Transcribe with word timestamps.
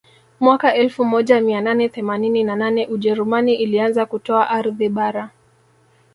Mwaka 0.39 0.73
elfu 0.75 1.05
moja 1.05 1.41
mia 1.41 1.61
nane 1.61 1.89
themanini 1.89 2.43
na 2.43 2.55
nane 2.55 2.87
ujerumani 2.87 3.55
ilianza 3.55 4.05
kutoa 4.05 4.49
ardhi 4.49 4.89
bara 4.89 5.29